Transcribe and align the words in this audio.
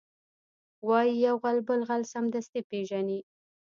وایي 0.87 1.13
یو 1.25 1.35
غل 1.43 1.57
بل 1.67 1.81
غل 1.89 2.01
سمدستي 2.13 2.61
پېژني 2.69 3.19